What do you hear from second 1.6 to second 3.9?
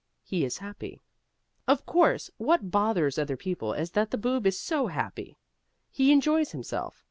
Of course, what bothers other people